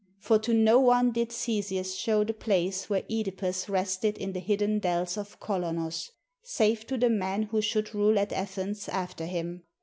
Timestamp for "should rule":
7.61-8.17